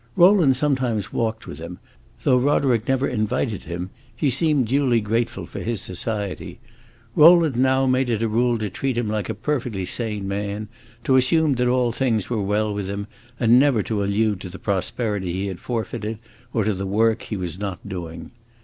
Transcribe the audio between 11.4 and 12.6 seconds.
that all things were